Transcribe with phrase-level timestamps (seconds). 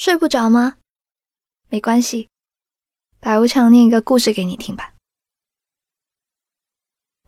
[0.00, 0.78] 睡不着吗？
[1.68, 2.30] 没关系，
[3.18, 4.94] 白无常念一个故事给你听吧。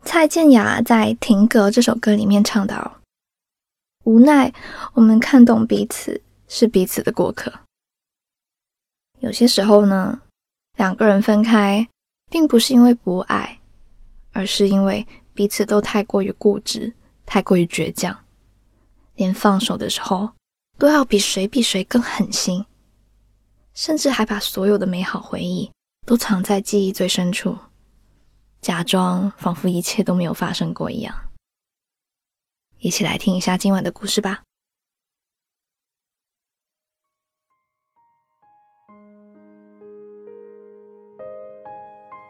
[0.02, 3.02] 蔡健雅在《停格》这首歌里面唱到
[4.04, 4.54] ：“无奈
[4.94, 7.52] 我们看懂彼此是彼此的过客。
[9.20, 10.22] 有些时候呢，
[10.78, 11.86] 两个人分开，
[12.30, 13.60] 并不是因为不爱，
[14.32, 16.94] 而是因为彼此都太过于固执，
[17.26, 18.24] 太过于倔强，
[19.16, 20.32] 连放手的时候
[20.82, 22.66] 都要比谁比谁更狠心，
[23.72, 25.70] 甚至还把所有的美好回忆
[26.04, 27.56] 都藏在记忆最深处。”
[28.60, 31.14] 假装仿佛一切都没有发生过一样，
[32.80, 34.42] 一起来听一下今晚的故事吧。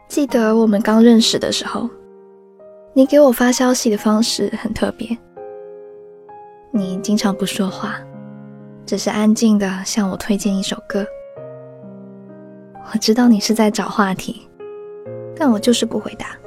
[0.07, 1.89] 记得我们刚认识的时候，
[2.93, 5.17] 你给我发消息的方式很特别。
[6.71, 7.99] 你经常不说话，
[8.93, 11.03] 只是安静的向我推荐一首歌。
[12.93, 14.47] 我知道你是在找话题。
[15.35, 16.37] 但我就是不回答。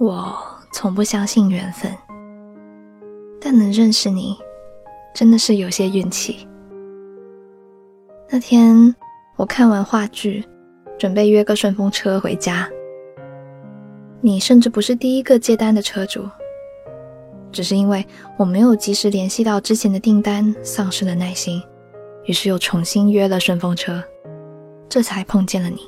[0.00, 0.36] 我
[0.72, 1.96] 从不相信缘分，
[3.40, 4.36] 但能认识你，
[5.14, 6.48] 真的是有些运气。
[8.28, 8.92] 那天
[9.36, 10.44] 我看完话剧，
[10.98, 12.68] 准备约个顺风车回家，
[14.20, 16.28] 你甚至不是第一个接单的车主，
[17.50, 21.62] 只是因为我没有及时联系到之前的订单，丧失了耐心，
[22.24, 24.02] 于是又重新约了顺风车。
[24.88, 25.80] 这才碰见了你。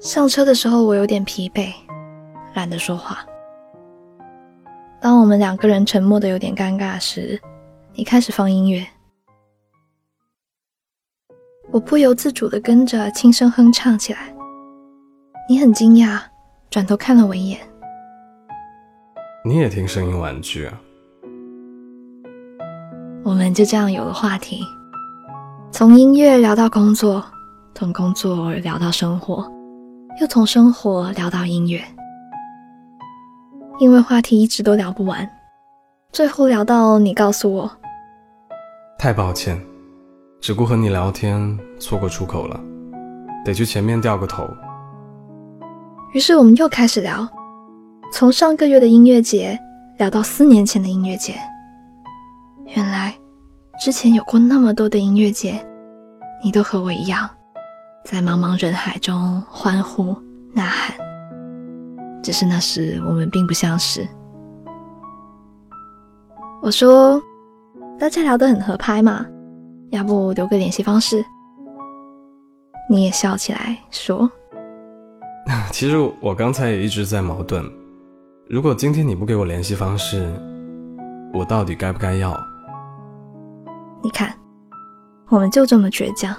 [0.00, 1.72] 上车的时候，我有点疲惫，
[2.54, 3.24] 懒得说话。
[5.00, 7.40] 当我们两个人沉默的有点尴尬时，
[7.92, 8.86] 你开始放音乐，
[11.70, 14.34] 我不由自主的跟着轻声哼唱起来。
[15.48, 16.20] 你很惊讶，
[16.74, 17.60] 转头看了我一眼。
[19.44, 20.74] 你也听声音玩具啊？
[23.22, 24.58] 我们就这样有了话题。
[25.70, 27.24] 从音乐聊到工作，
[27.76, 29.48] 从工作聊到生活，
[30.20, 31.80] 又从生活聊到音乐。
[33.78, 35.30] 因为话题一直都聊不完，
[36.10, 37.70] 最后聊到你告诉我，
[38.98, 39.64] 太抱歉，
[40.40, 42.60] 只顾和你聊天，错过出口了，
[43.44, 44.44] 得去前面掉个头。
[46.14, 47.28] 于是我们又开始聊，
[48.12, 49.58] 从上个月的音乐节
[49.98, 51.34] 聊到四年前的音乐节。
[52.74, 53.14] 原来。
[53.80, 55.60] 之前有过那么多的音乐节，
[56.44, 57.28] 你都和我一样，
[58.04, 60.16] 在茫茫人海中欢呼
[60.54, 60.96] 呐喊。
[62.22, 64.06] 只是那时我们并不相识。
[66.62, 67.20] 我说，
[67.98, 69.26] 大家聊得很合拍嘛，
[69.90, 71.24] 要不留个联系方式？
[72.88, 74.30] 你也笑起来说
[75.72, 77.64] ：“其实我刚才也一直在矛盾，
[78.48, 80.32] 如果今天你不给我联系方式，
[81.32, 82.38] 我到底该不该要？”
[84.02, 84.34] 你看，
[85.28, 86.34] 我们就这么倔强，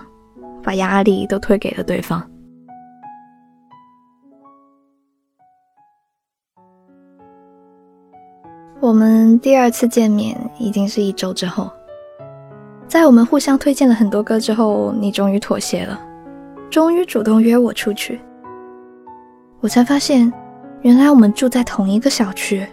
[0.63, 2.23] 把压力都推给了对方。
[8.79, 11.71] 我们第二次见面已经是一周之后，
[12.87, 15.99] 在我们互相推荐了很多歌之后，你终于妥协了，
[16.69, 18.21] 终于主动约我出去。
[19.65, 20.31] 我才发现，
[20.83, 22.63] 原来我们住在同一个小区。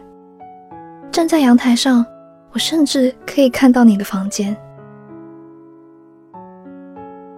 [1.11, 2.05] 站在阳台上，
[2.53, 4.55] 我甚至可以看到你的房间。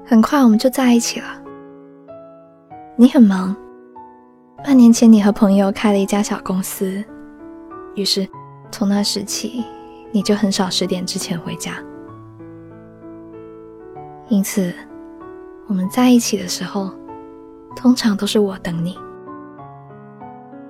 [0.05, 1.27] 很快我们就在一起了。
[2.97, 3.55] 你很忙，
[4.65, 7.05] 半年前你和朋友开了一家小公司，
[7.95, 8.29] 于是
[8.73, 9.65] 从那时起，
[10.11, 11.75] 你就很少十点之前回家。
[14.27, 14.75] 因此，
[15.69, 16.91] 我们在一起的时候，
[17.77, 18.99] 通常都是我等你。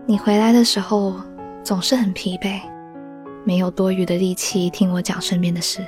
[0.06, 1.14] 你回来的时候
[1.62, 2.60] 总是很疲惫，
[3.42, 5.80] 没有多余的力气听我讲身边的事。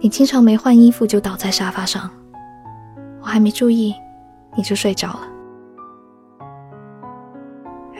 [0.00, 2.10] 你经常没换衣服就倒在沙发上，
[3.20, 3.94] 我还没注意，
[4.56, 5.20] 你就睡着了。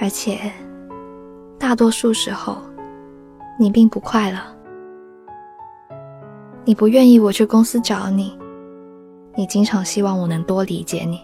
[0.01, 0.51] 而且，
[1.59, 2.57] 大多数时候，
[3.59, 4.39] 你并不快乐。
[6.65, 8.39] 你不愿意我去公司找你，
[9.35, 11.21] 你经常希望我能多理解你，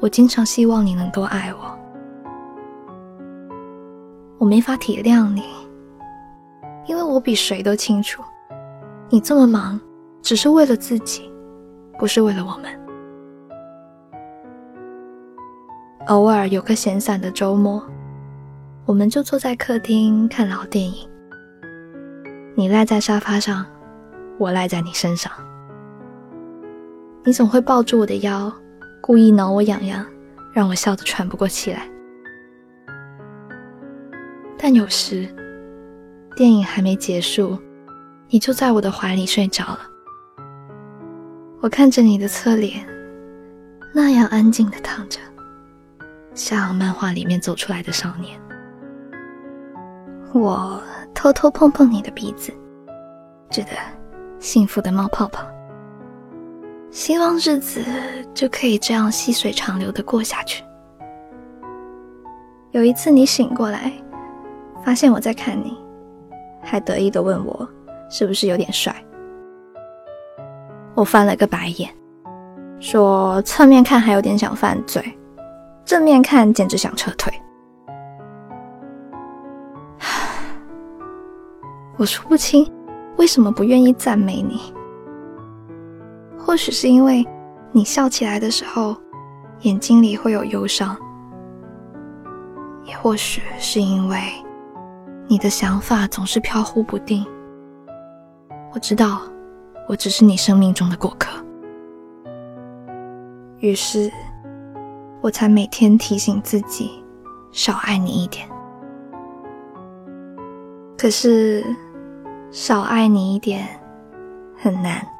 [0.00, 1.75] 我经常希望你能多爱我。
[4.38, 5.42] 我没法体谅你，
[6.86, 8.22] 因为我比谁都清楚。
[9.08, 9.80] 你这么忙，
[10.20, 11.30] 只是为了自己，
[11.98, 12.70] 不是为了我们。
[16.08, 17.82] 偶尔有个闲散的周末，
[18.84, 21.08] 我们就坐在客厅看老电影。
[22.54, 23.64] 你赖在沙发上，
[24.38, 25.32] 我赖在你身上。
[27.24, 28.52] 你总会抱住我的腰，
[29.00, 30.04] 故意挠我痒痒，
[30.52, 31.88] 让我笑得喘不过气来。
[34.58, 35.28] 但有时
[36.34, 37.58] 电影还没结束，
[38.28, 39.80] 你就在我的怀里睡着了。
[41.60, 42.86] 我看着你的侧脸，
[43.94, 45.18] 那样安静的躺着，
[46.34, 48.38] 像漫画里面走出来的少年。
[50.32, 50.82] 我
[51.14, 52.52] 偷偷碰碰你的鼻子，
[53.50, 53.70] 觉得
[54.38, 55.46] 幸福的冒泡泡。
[56.90, 57.82] 希望日子
[58.32, 60.62] 就可以这样细水长流的过下去。
[62.72, 63.92] 有一次你醒过来，
[64.86, 65.76] 发现我在看你，
[66.62, 67.68] 还得意的问我
[68.08, 68.94] 是不是有点帅。
[70.94, 71.90] 我翻了个白眼，
[72.78, 75.02] 说侧面看还有点想犯罪，
[75.84, 77.34] 正面看简直想撤退。
[81.98, 82.64] 我说不清
[83.16, 84.72] 为什么不愿意赞美你，
[86.38, 87.26] 或许是因为
[87.72, 88.96] 你笑起来的时候，
[89.62, 90.96] 眼睛里会有忧伤。
[92.84, 94.16] 也或许是因为
[95.28, 97.26] 你的想法总是飘忽不定。
[98.72, 99.22] 我知道，
[99.88, 101.30] 我只是你生命中的过客，
[103.58, 104.10] 于是
[105.20, 107.02] 我才每天提醒自己
[107.50, 108.48] 少爱你一点。
[110.96, 111.64] 可是，
[112.50, 113.66] 少爱你一点
[114.56, 115.15] 很难。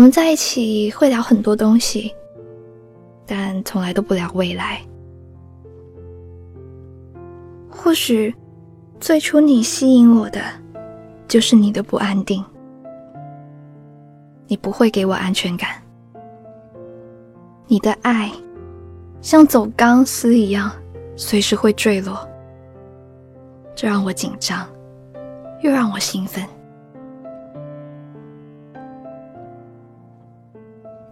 [0.00, 2.10] 我们在一起会聊很多东西，
[3.26, 4.80] 但从来都不聊未来。
[7.68, 8.34] 或许
[8.98, 10.40] 最初你吸引我的，
[11.28, 12.42] 就是你的不安定。
[14.46, 15.68] 你不会给我安全感，
[17.66, 18.32] 你的爱
[19.20, 20.72] 像走钢丝一样，
[21.14, 22.26] 随时会坠落，
[23.76, 24.66] 这让我紧张，
[25.60, 26.42] 又让我兴奋。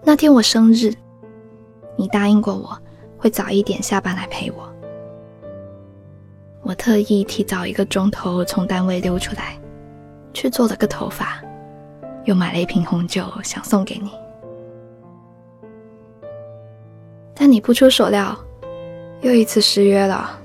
[0.09, 0.91] 那天我生日，
[1.95, 2.75] 你答应过我
[3.19, 4.67] 会早一点下班来陪我。
[6.63, 9.61] 我特意提早一个钟头从单位溜出来，
[10.33, 11.39] 去做了个头发，
[12.25, 14.11] 又买了一瓶红酒想送给你。
[17.35, 18.35] 但你不出所料，
[19.21, 20.41] 又一次失约了。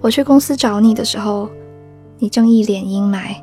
[0.00, 1.48] 我去公司找你的时候，
[2.18, 3.40] 你正一脸阴霾。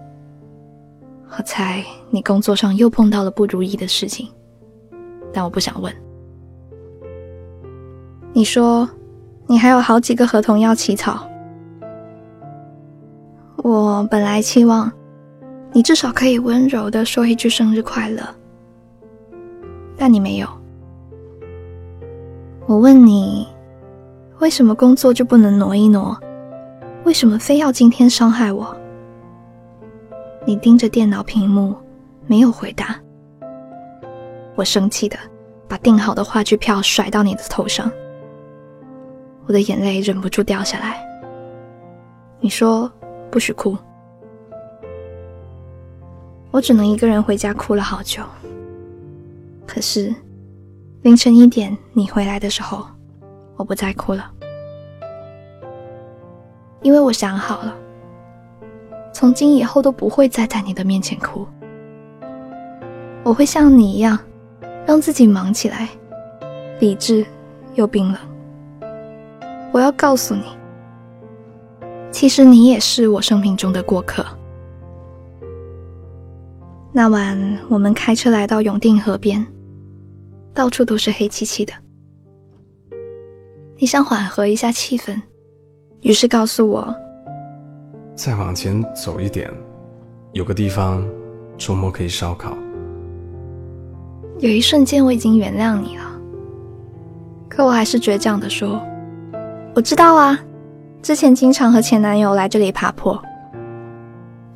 [1.38, 4.30] 我猜你工作上又碰到了不如意的事情。
[5.38, 5.94] 但我不想问。
[8.34, 8.90] 你说，
[9.46, 11.30] 你还有好几个合同要起草。
[13.58, 14.92] 我本来期望
[15.74, 18.24] 你至少可以温柔的说一句生日快乐，
[19.96, 20.48] 但你没有。
[22.66, 23.48] 我问你，
[24.40, 26.20] 为什么工作就不能挪一挪？
[27.04, 28.76] 为什么非要今天伤害我？
[30.46, 31.76] 你盯着电脑屏幕，
[32.26, 32.96] 没有回答。
[34.58, 35.16] 我生气的
[35.68, 37.92] 把订好的话剧票甩到你的头上，
[39.46, 41.00] 我的眼泪忍不住掉下来。
[42.40, 42.92] 你说
[43.30, 43.78] 不许哭，
[46.50, 48.24] 我只能一个人回家哭了好久。
[49.68, 50.12] 可是
[51.04, 52.84] 凌晨一点你回来的时候，
[53.58, 54.32] 我不再哭了，
[56.82, 57.76] 因为我想好了，
[59.14, 61.46] 从今以后都不会再在你的面前哭，
[63.24, 64.18] 我会像你一样。
[64.88, 65.90] 让自己忙起来，
[66.80, 67.26] 理智
[67.76, 68.18] 又冰冷。
[69.74, 70.44] 我要告诉你，
[72.10, 74.26] 其实你也是我生命中的过客。
[76.94, 79.46] 那晚我们开车来到永定河边，
[80.54, 81.74] 到处都是黑漆漆的。
[83.78, 85.22] 你想缓和一下气氛，
[86.00, 86.96] 于是告诉我，
[88.16, 89.52] 再往前走一点，
[90.32, 91.06] 有个地方
[91.58, 92.58] 周末可以烧烤。
[94.40, 96.04] 有一瞬间，我已经原谅你了，
[97.50, 98.80] 可我还是倔强的说
[99.74, 100.40] ：“我知道啊，
[101.02, 103.20] 之前经常和前男友来这里爬坡。”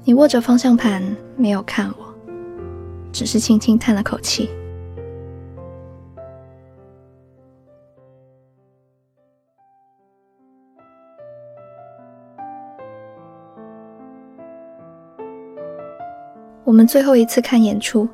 [0.05, 1.03] 你握着方向盘，
[1.35, 2.13] 没有看我，
[3.11, 4.51] 只是轻轻叹了口气。
[16.63, 18.07] 我们最后一次看演出。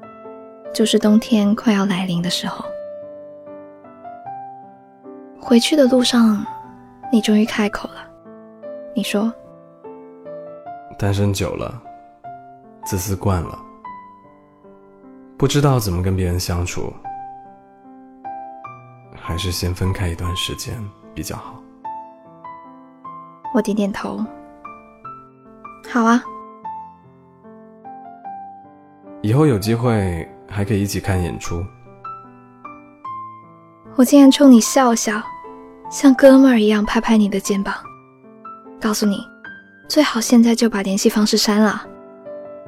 [0.78, 2.64] 就是冬天快要来临的时候，
[5.42, 6.46] 回去的路上，
[7.12, 8.08] 你终于开口了。
[8.96, 9.34] 你说
[10.96, 11.82] ：“单身久了，
[12.86, 13.58] 自私惯了，
[15.36, 16.94] 不知道怎么跟别人相处，
[19.20, 20.76] 还是先分开一段时间
[21.16, 21.56] 比较好。”
[23.52, 24.24] 我点点头。
[25.92, 26.24] 好啊。
[29.24, 30.32] 以后有机会。
[30.50, 31.64] 还可以一起看演出。
[33.96, 35.22] 我竟然冲你笑笑，
[35.90, 37.74] 像哥们儿一样拍拍你的肩膀，
[38.80, 39.20] 告诉你，
[39.88, 41.82] 最好现在就把联系方式删了，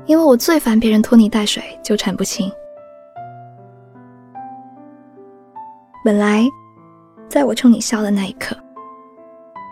[0.06, 2.52] 因为我最烦别人拖泥带水，纠缠不清。
[6.04, 6.48] 本来，
[7.28, 8.58] 在我冲你笑的那一刻，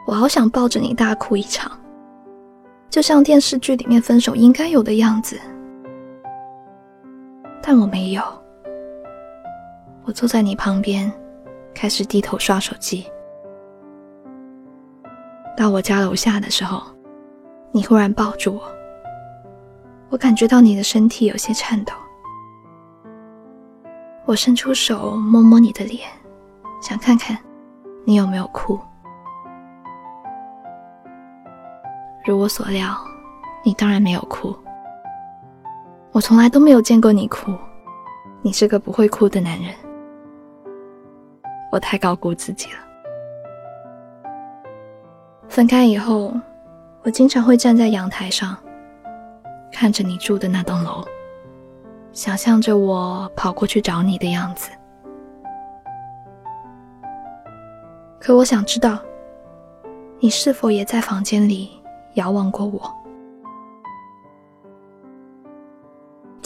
[0.05, 1.71] 我好想抱着你大哭一场，
[2.89, 5.39] 就像电视剧里面分手应该有的样子，
[7.67, 8.23] 但我没有。
[10.05, 11.11] 我坐在你旁边。
[11.75, 13.05] 开始低头刷手机。
[15.55, 16.81] 到我家楼下的时候，
[17.71, 18.63] 你忽然抱住我，
[20.09, 21.93] 我感觉到你的身体有些颤抖。
[24.25, 26.09] 我伸出手摸摸你的脸，
[26.81, 27.37] 想看看
[28.05, 28.79] 你有没有哭。
[32.25, 32.97] 如我所料，
[33.63, 34.55] 你当然没有哭。
[36.17, 37.53] 我从来都没有见过你哭，
[38.41, 39.71] 你是个不会哭的男人。
[41.71, 42.79] 我太高估自己了。
[45.47, 46.33] 分开以后，
[47.03, 48.57] 我经常会站在阳台上，
[49.71, 51.05] 看着你住的那栋楼，
[52.11, 54.71] 想象着我跑过去找你的样子。
[58.19, 58.97] 可我想知道，
[60.19, 61.79] 你是否也在房间里
[62.15, 62.96] 遥望过我？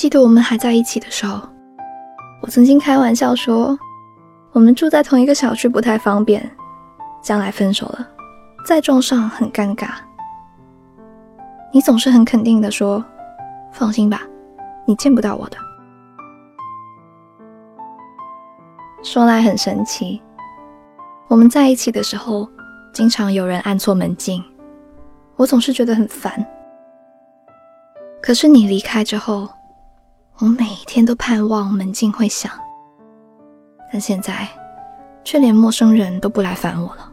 [0.02, 1.48] 记得我们还在一起的时候，
[2.42, 3.78] 我曾经开玩笑说。
[4.52, 6.52] 我们住在同一个小区不太方便，
[7.22, 8.08] 将来分手了，
[8.66, 9.90] 再撞上很尴尬。
[11.72, 13.06] 你总是很肯定的说
[13.72, 14.24] ：“放心吧，
[14.88, 15.58] 你见不到我的。”
[19.06, 20.20] 说来很神奇，
[21.28, 22.50] 我们在一起的时候，
[22.92, 24.44] 经常有人按错门禁，
[25.36, 26.44] 我总是觉得很烦。
[28.20, 29.48] 可是你离开之后，
[30.40, 32.52] 我每天都盼望门禁会响。
[33.92, 34.48] 但现在，
[35.24, 37.08] 却连陌生人都不来烦我了。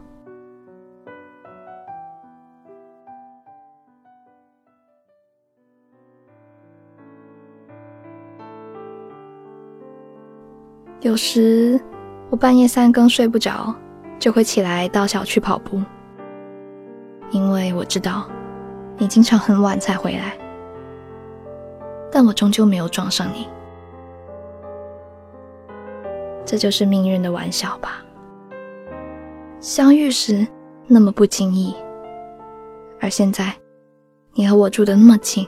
[11.01, 11.79] 有时
[12.29, 13.73] 我半夜三更睡不着，
[14.19, 15.81] 就会起来到小区跑步，
[17.31, 18.29] 因为我知道
[18.97, 20.37] 你经常很晚才回来，
[22.11, 23.47] 但我终究没有撞上你。
[26.45, 28.03] 这就是命运的玩笑吧。
[29.59, 30.47] 相遇时
[30.87, 31.75] 那么不经意，
[32.99, 33.53] 而现在
[34.33, 35.47] 你和我住的那么近，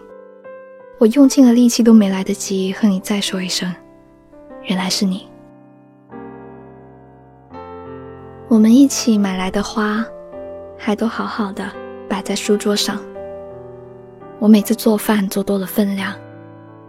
[0.99, 3.73] 我用尽了力气都没来得及和你再说一声，
[4.63, 5.27] 原来是你。
[8.47, 10.05] 我们一起买来的花，
[10.77, 11.71] 还都好好的
[12.09, 12.99] 摆在书桌上。
[14.39, 16.13] 我每次做饭做多了分量，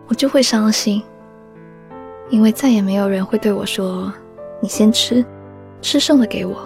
[0.09, 1.03] 我就会伤心。
[2.31, 4.11] 因为再也没有人会对我说
[4.61, 5.23] ：“你先吃，
[5.83, 6.57] 吃剩的给我。”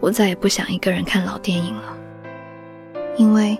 [0.00, 1.96] 我再也不想一个人看老电影了，
[3.16, 3.58] 因为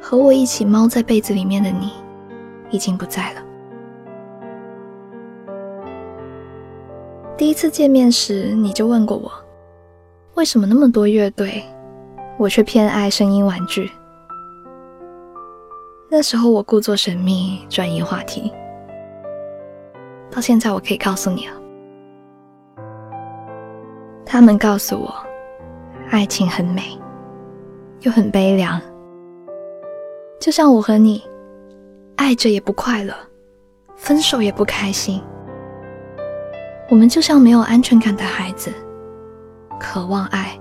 [0.00, 1.92] 和我一起猫在被子里面的你
[2.70, 3.42] 已经不在了。
[7.36, 9.32] 第一次见面时，你就问过我，
[10.34, 11.64] 为什么那么多乐队，
[12.36, 13.90] 我却偏爱声音玩具。
[16.12, 18.52] 那时候我故作神秘，转移话题。
[20.28, 21.54] 到现在，我可以告诉你了。
[24.26, 25.14] 他们告诉我，
[26.10, 26.98] 爱情很美，
[28.00, 28.80] 又很悲凉。
[30.40, 31.22] 就像我和你，
[32.16, 33.14] 爱着也不快乐，
[33.94, 35.22] 分手也不开心。
[36.88, 38.72] 我们就像没有安全感的孩子，
[39.78, 40.58] 渴望爱，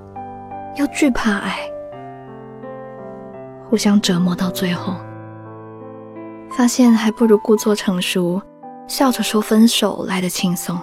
[0.75, 1.57] 又惧怕爱，
[3.67, 4.93] 互相折磨到最后，
[6.59, 8.41] 发现还不如故作成熟。
[8.85, 10.77] 笑着说分手来的轻松。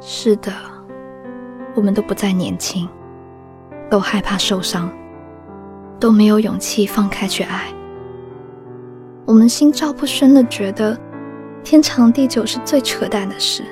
[0.00, 0.52] 是的，
[1.76, 2.88] 我们都不再年轻，
[3.88, 4.90] 都害怕受伤，
[6.00, 7.72] 都没有勇气放开去爱。
[9.26, 10.98] 我们心照不宣的觉得，
[11.62, 13.62] 天长地久是最扯淡的事。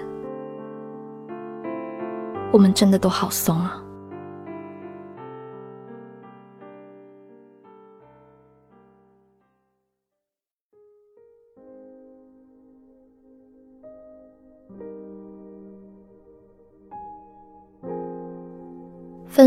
[2.52, 3.82] 我们真的都好怂啊！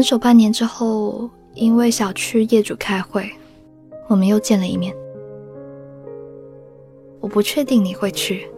[0.01, 3.29] 分手半年之后，因为小区业主开会，
[4.07, 4.91] 我们又见了一面。
[7.19, 8.49] 我不确定你会去，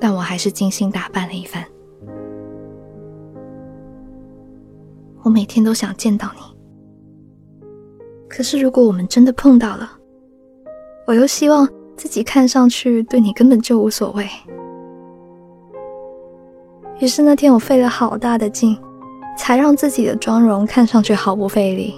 [0.00, 1.62] 但我还是精心打扮了一番。
[5.24, 6.40] 我每天都想见到你，
[8.26, 9.92] 可是如果我们真的碰到了，
[11.06, 14.26] 我又希望自己看上去对你根本就无所谓。
[16.98, 18.74] 于是那天我费了好大的劲，
[19.36, 21.94] 才让自己的妆容看上去毫不费力。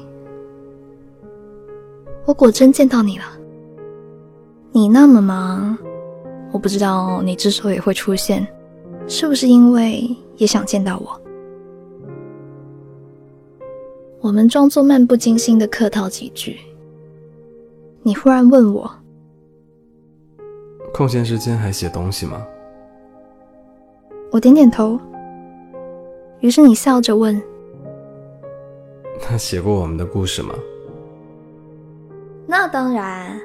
[2.26, 3.24] 我果真见到你了。
[4.72, 5.78] 你那么忙，
[6.52, 8.46] 我不知道你之所以会出现，
[9.06, 11.20] 是不是因为也想见到我？
[14.20, 16.58] 我们装作漫不经心的客套几句。
[18.02, 18.90] 你忽然问我
[20.92, 22.46] ：“空闲时间还写东西吗？”
[24.30, 25.00] 我点点头。
[26.40, 27.40] 于是你笑着问
[29.20, 30.54] ：“他写过我们的故事吗？”
[32.46, 33.38] 那当然。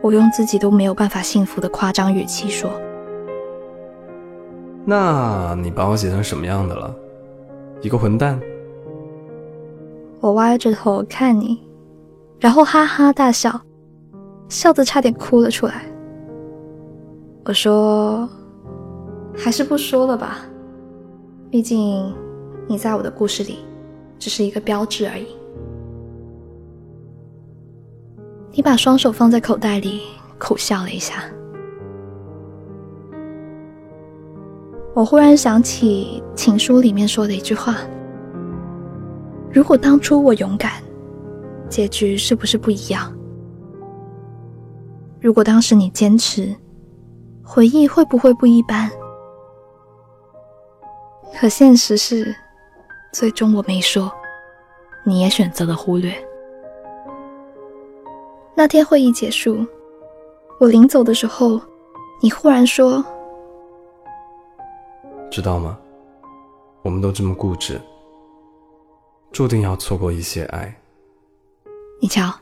[0.00, 2.68] 我用自己都没有办法幸福的夸张语气说
[4.84, 6.92] ：“那你把我写成什么样的了？
[7.80, 8.40] 一个混蛋？”
[10.18, 11.62] 我歪着头看你。
[12.40, 13.60] 然后哈哈大笑，
[14.48, 15.84] 笑得差点哭了出来。
[17.44, 18.28] 我说
[19.38, 20.38] ：“还是不说了吧，
[21.52, 22.10] 毕竟
[22.66, 23.58] 你在我的故事里
[24.18, 25.26] 只是一个标志而已。”
[28.52, 30.00] 你把双手放在口袋里，
[30.38, 31.24] 苦笑了一下。
[34.94, 37.76] 我忽然想起情书里面说的一句话
[39.52, 40.72] ：“如果当初我勇敢。”
[41.68, 43.12] 结局是不是不一样？
[45.20, 46.54] 如果当时你坚持，
[47.42, 48.90] 回忆会不会不一般？
[51.38, 52.34] 可现实是，
[53.12, 54.12] 最终我没说，
[55.04, 56.14] 你也选择了忽略。
[58.54, 59.66] 那天会议结束，
[60.60, 61.60] 我临走的时候，
[62.20, 63.04] 你忽然说
[65.32, 65.76] ：“知道吗？
[66.82, 67.80] 我们都这么固执，
[69.32, 70.72] 注定要错过一些爱。”
[72.00, 72.32] 你瞧，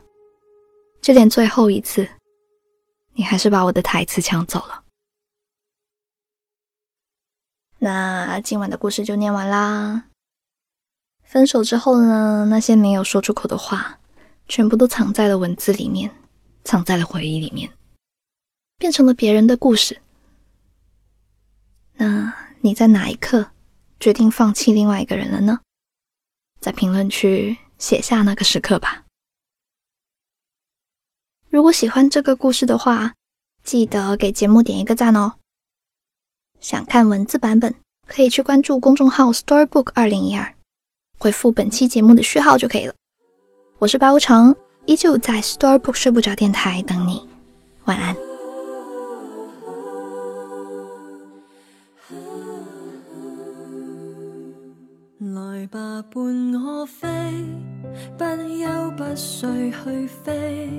[1.01, 2.07] 就连最后一次，
[3.13, 4.80] 你还是把我的台词抢走了。
[7.83, 10.03] 那今晚的故事就念完啦。
[11.23, 13.97] 分手之后呢，那些没有说出口的话，
[14.47, 16.11] 全部都藏在了文字里面，
[16.63, 17.71] 藏在了回忆里面，
[18.77, 19.99] 变成了别人的故事。
[21.93, 23.49] 那你在哪一刻
[23.99, 25.61] 决定放弃另外一个人了呢？
[26.59, 29.05] 在评论区写下那个时刻吧。
[31.49, 33.15] 如果喜欢这个故事的话，
[33.63, 35.33] 记得给节目点一个赞哦。
[36.61, 37.73] 想看文字版本，
[38.07, 40.53] 可以去关注公众号 Storybook 二零一二，
[41.17, 42.93] 回复本期节目的序号就可以了。
[43.79, 47.27] 我是白无常，依旧在 Storybook 睡不着电台等你，
[47.85, 48.15] 晚安。
[55.33, 57.07] 来吧，伴我飞，
[58.19, 60.69] 不休不睡去飞。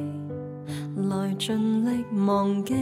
[1.10, 2.74] 来尽力忘记，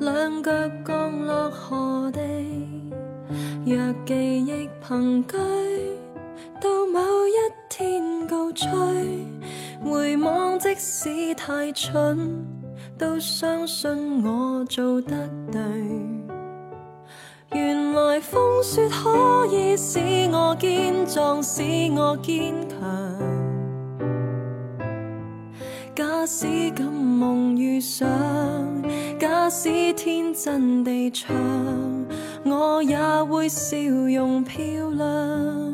[0.00, 0.50] 两脚
[0.84, 2.20] 降落何地？
[3.64, 5.36] 若记忆凭据，
[6.60, 7.34] 到某一
[7.68, 8.68] 天告吹，
[9.84, 12.44] 回望即使太蠢，
[12.96, 15.60] 都相信我做得对。
[17.52, 19.98] 原来风雪可以使
[20.32, 21.62] 我坚壮，使
[21.96, 23.35] 我坚强。
[26.26, 28.08] 假使敢梦遇上，
[29.16, 31.32] 假使天真地唱，
[32.44, 34.58] 我也会笑容漂
[34.90, 35.72] 亮。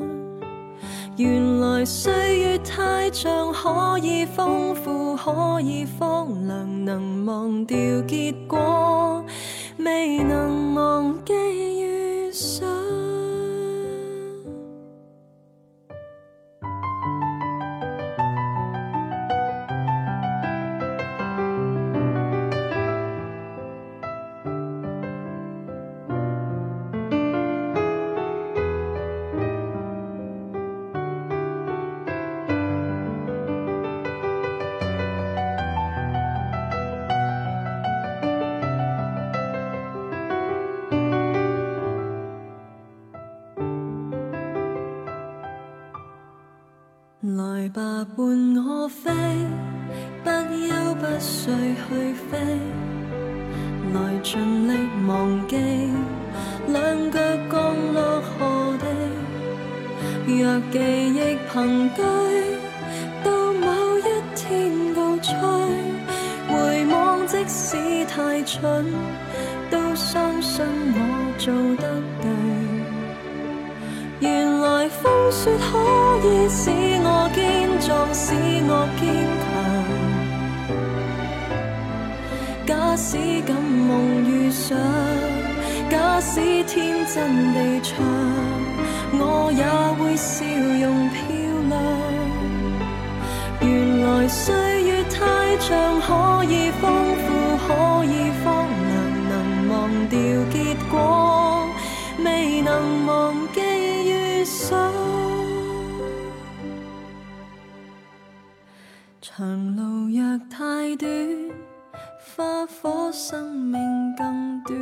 [1.17, 9.25] 原来岁月太长，可以丰富，可以荒凉，能忘掉结果，
[9.79, 12.69] 未能忘记遇上。
[47.72, 49.11] 吧，伴我飞，
[50.22, 52.38] 不休不睡去飞，
[53.94, 54.70] 来尽力
[55.08, 55.56] 忘记，
[56.68, 57.18] 两脚
[57.50, 58.85] 降落何地？
[60.26, 60.78] 若记
[61.14, 62.02] 忆凭据，
[63.24, 63.66] 到某
[63.98, 64.00] 一
[64.37, 65.32] 天告吹，
[66.48, 68.85] 回望即使太蠢，
[69.70, 70.62] 都相信
[70.94, 70.98] 我
[71.38, 72.28] 做得对。
[74.20, 75.78] 原来风雪可
[76.28, 76.70] 以使
[77.02, 77.28] 我
[78.12, 78.35] 使
[78.68, 79.02] 我坚
[79.42, 79.46] 强。
[82.66, 83.90] 假使敢梦
[84.24, 84.78] 遇上，
[85.90, 87.90] 假使天真地唱，
[89.14, 89.64] 我也
[89.98, 91.18] 会笑容漂
[91.68, 91.72] 亮。
[93.61, 93.70] 原
[94.02, 95.16] 来岁月太
[95.59, 96.83] 长，可以丰
[97.22, 97.28] 富，
[97.66, 97.68] 可
[98.05, 98.46] 以荒
[98.88, 98.92] 凉，
[99.28, 99.33] 能
[99.68, 99.72] 忘
[100.09, 100.18] 掉
[100.50, 100.57] 结
[100.90, 100.94] 果，
[102.24, 102.70] 未能
[103.07, 104.92] 忘记遇上。
[109.35, 111.09] 长路若太短
[112.37, 113.81] 花火生命
[114.14, 114.77] 更短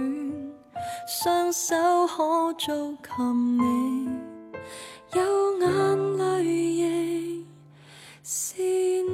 [1.06, 1.76] 双手
[2.08, 4.08] 可触及你。
[5.14, 7.46] 有眼泪亦
[8.24, 9.06] 先